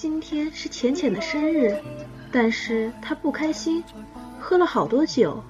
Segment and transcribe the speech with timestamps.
[0.00, 1.78] 今天是浅浅的生日，
[2.32, 3.84] 但是他不开心，
[4.40, 5.44] 喝了好多酒。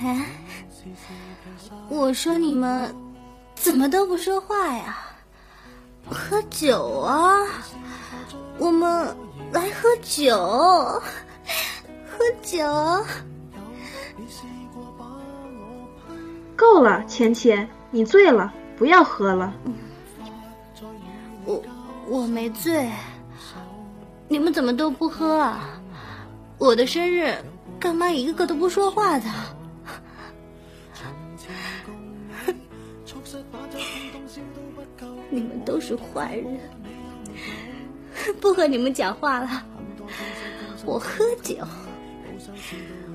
[0.00, 0.26] 哎，
[1.88, 2.94] 我说你们
[3.56, 4.96] 怎么都不说话呀？
[6.08, 7.34] 喝酒啊！
[8.56, 9.08] 我们
[9.50, 10.38] 来喝酒，
[12.06, 12.64] 喝酒。
[16.54, 19.52] 够了，浅浅，你醉了，不要喝了。
[22.08, 22.88] 我没醉，
[24.28, 25.80] 你们怎么都不喝啊？
[26.58, 27.34] 我的生日，
[27.80, 29.24] 干嘛一个个都不说话的？
[35.28, 36.60] 你们都是坏人，
[38.40, 39.64] 不和你们讲话了。
[40.84, 41.56] 我喝酒，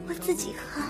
[0.07, 0.81] 我自己喝。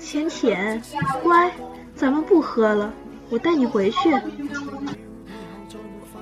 [0.00, 0.82] 浅浅，
[1.22, 1.52] 乖，
[1.94, 2.92] 咱们不喝了，
[3.30, 4.10] 我带你回去。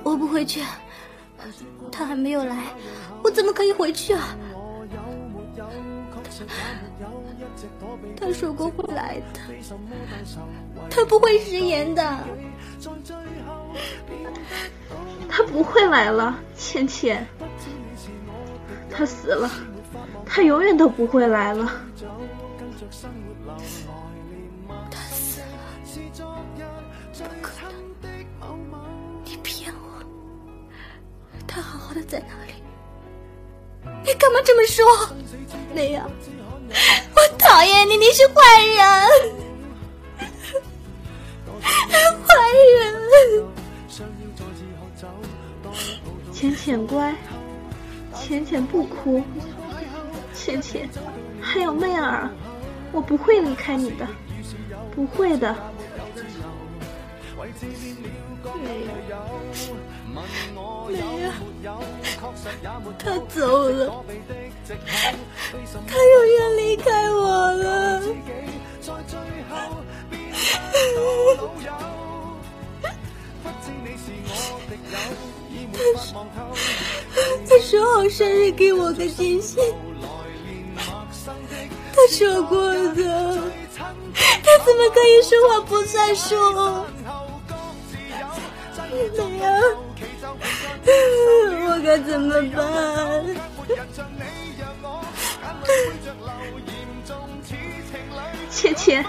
[0.03, 0.61] 我不回去，
[1.91, 2.57] 他还没有来，
[3.23, 4.35] 我怎么可以回去啊？
[8.17, 9.39] 他说过会来的，
[10.89, 12.19] 他不会食言的。
[15.29, 17.25] 他不会来了，倩倩，
[18.89, 19.49] 他死了，
[20.25, 21.71] 他永远都不会来了。
[24.91, 25.45] 他死了，
[27.13, 27.51] 不可
[28.41, 28.51] 能！
[29.23, 30.03] 你骗我，
[31.47, 32.53] 他好好的在哪里？
[34.03, 34.83] 你干嘛这么说？
[35.75, 36.09] 那样，
[37.15, 38.77] 我讨厌你，你是坏人，
[41.61, 42.33] 坏
[42.79, 43.45] 人！
[46.33, 47.15] 浅浅乖，
[48.15, 49.23] 浅浅不哭，
[50.33, 50.89] 浅浅，
[51.39, 52.29] 还有妹儿，
[52.91, 54.07] 我不会离开你的，
[54.95, 55.55] 不会的。
[57.43, 57.49] 没
[59.09, 59.19] 有，
[60.89, 60.95] 没
[61.61, 61.67] 有，
[62.97, 63.79] 他走了，
[65.87, 68.01] 他永远离开我了。
[75.73, 76.25] 他说，
[77.49, 79.59] 他说好生日给我个惊喜，
[80.77, 83.37] 他说过的，
[84.13, 86.35] 他怎么可以说话不算数？
[88.93, 88.99] 没
[89.39, 89.45] 有，
[91.67, 92.61] 我该怎么办？
[98.49, 99.03] 浅浅，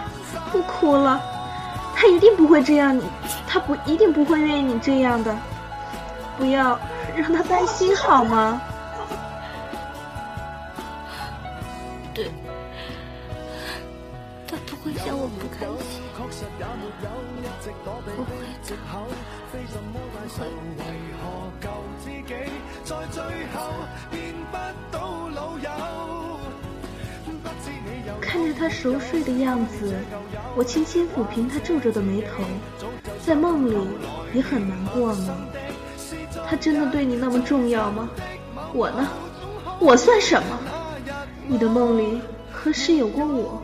[0.51, 1.21] 不哭了，
[1.95, 3.03] 他一定不会这样，你
[3.47, 5.37] 他不一定不会愿意你这样的，
[6.39, 6.79] 不要
[7.15, 8.61] 让他担心好吗？
[12.15, 12.31] 对，
[14.55, 16.01] 他不会想我不开心，
[18.17, 18.31] 不会
[28.07, 29.95] 的，看着他熟睡的样子，
[30.57, 32.45] 我轻轻抚平他皱皱的眉头，
[33.25, 33.77] 在梦里
[34.33, 35.37] 你很难过吗。
[36.47, 38.09] 他真的对你那么重要吗？
[38.73, 39.09] 我呢？
[39.81, 40.59] 我算什么？
[41.47, 42.21] 你的梦里
[42.53, 43.61] 何时有过我？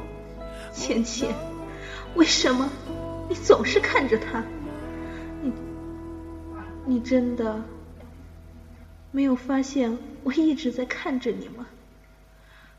[0.72, 1.34] 浅浅，
[2.14, 2.68] 为什么
[3.28, 4.42] 你总是看着他？
[5.42, 5.52] 你，
[6.86, 7.62] 你真的
[9.10, 11.66] 没有发现我一直在看着你吗？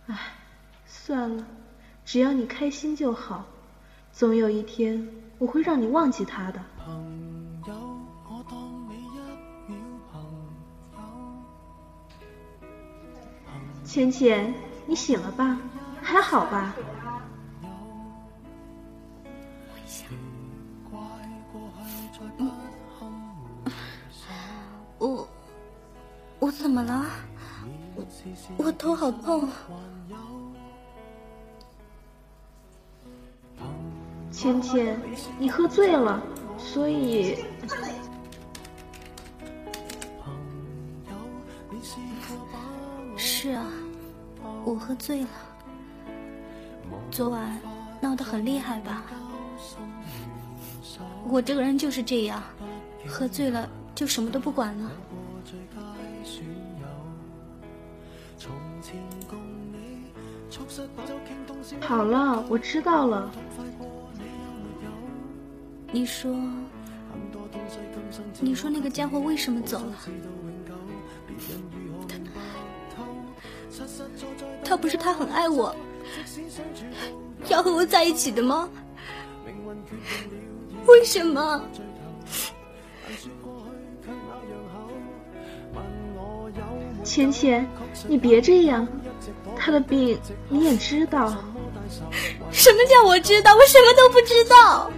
[0.07, 0.18] 唉，
[0.85, 1.46] 算了，
[2.06, 3.46] 只要你开心就好，
[4.12, 5.07] 总有一天
[5.38, 6.62] 我会让你忘记他的。
[13.84, 14.53] 浅浅，
[14.88, 15.59] 你醒了吧？
[16.01, 16.74] 还好吧？
[24.97, 25.28] 我
[26.40, 27.06] 我怎么了？
[27.96, 28.06] 我
[28.57, 29.50] 我头好痛。
[34.31, 34.98] 芊芊，
[35.38, 36.21] 你喝醉了，
[36.57, 37.44] 所以
[43.18, 43.65] 是啊，
[44.63, 45.27] 我喝醉了。
[47.12, 47.60] 昨晚
[48.00, 49.04] 闹得很厉害吧？
[51.29, 52.41] 我这个人就是这样，
[53.07, 54.91] 喝醉了就什么都不管了。
[61.79, 63.31] 好了，我知道了。
[65.91, 66.33] 你说，
[68.39, 69.95] 你说那个家伙为什么走了？
[74.63, 75.75] 他他不是他很爱我，
[77.50, 78.69] 要和我在一起的吗？
[80.88, 81.62] 为什么？
[87.04, 87.68] 芊芊，
[88.07, 88.88] 你别这样，
[89.56, 90.19] 他的病
[90.50, 91.33] 你也知道。
[92.51, 93.56] 什么叫我知道？
[93.56, 94.92] 我什么都不知道。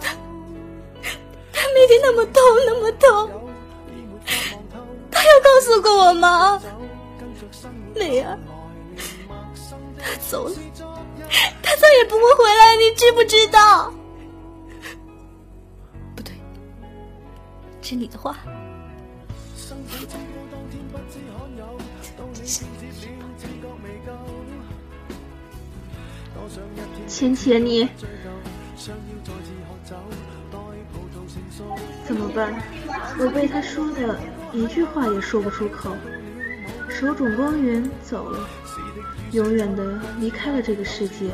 [0.00, 0.14] 他
[1.52, 3.30] 他每天那么痛，那么痛，
[5.10, 6.60] 他有告诉过我吗？
[7.94, 8.38] 美儿，
[9.98, 10.54] 他走了，
[11.62, 13.92] 他再也不会回来，你知不知道？
[16.14, 16.32] 不对，
[17.80, 18.36] 是你的话。
[27.06, 27.88] 芊芊，你
[32.04, 32.52] 怎么办？
[33.18, 34.18] 我被他说的
[34.52, 35.96] 一句话也说不出口。
[36.94, 38.48] 手冢光云走了，
[39.32, 41.32] 永远的离开了这个世界，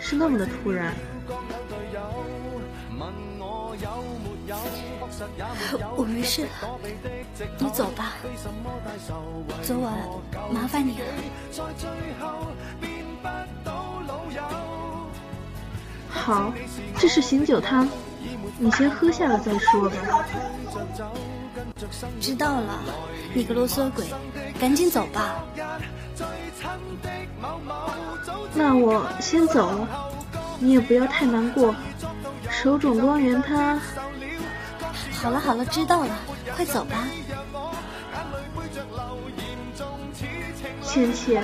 [0.00, 0.90] 是那么的突然。
[5.96, 6.48] 我没事了，
[7.58, 8.16] 你走吧。
[9.62, 9.96] 昨晚
[10.52, 11.04] 麻烦你了。
[16.08, 16.52] 好，
[16.98, 17.88] 这是醒酒汤，
[18.58, 20.26] 你先喝下了再说吧。
[22.20, 22.80] 知道了，
[23.32, 24.04] 你个啰嗦鬼，
[24.60, 25.42] 赶紧走吧。
[28.52, 29.88] 那我先走了，
[30.58, 31.74] 你也不要太难过。
[32.50, 33.80] 手冢光源他。
[35.12, 36.14] 好了好了，知道了，
[36.54, 37.08] 快走吧。
[40.82, 41.42] 倩倩，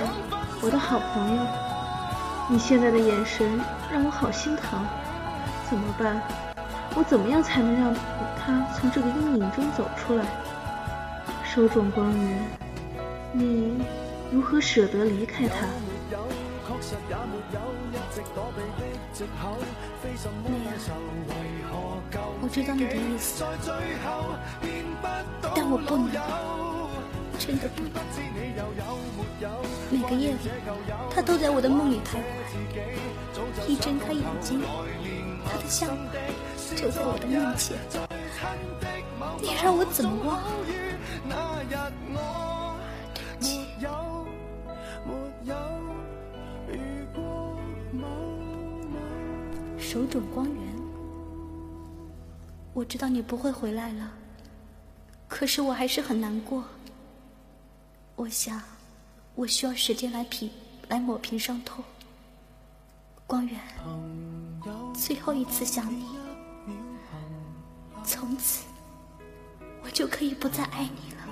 [0.61, 1.41] 我的好朋友，
[2.49, 3.59] 你现在的眼神
[3.91, 4.79] 让我好心疼。
[5.67, 6.21] 怎么办？
[6.93, 7.93] 我怎么样才能让
[8.39, 10.23] 他从这个阴影中走出来？
[11.43, 12.39] 手冢光源，
[13.39, 13.85] 你
[14.31, 15.67] 如何舍得离开他？
[20.43, 20.49] 妹
[21.61, 21.69] 啊，
[22.41, 23.45] 我知道你的意思，
[25.55, 26.09] 但我不能，
[27.37, 28.01] 真的不能。
[29.91, 30.37] 每个夜里，
[31.13, 34.63] 他都在我的梦里徘徊，一睁开眼睛，
[35.45, 35.95] 他的像
[36.75, 37.77] 就在我的面前。
[39.39, 40.41] 你让我怎么忘？
[49.97, 50.61] 手冢光源，
[52.71, 54.11] 我知道你不会回来了，
[55.27, 56.63] 可是我还是很难过。
[58.15, 58.61] 我想，
[59.33, 60.51] 我需要时间来平
[60.87, 61.83] 来抹平伤痛。
[63.25, 63.59] 光源，
[64.93, 66.05] 最后一次想你，
[68.03, 68.67] 从此
[69.83, 71.26] 我就可以不再爱你了。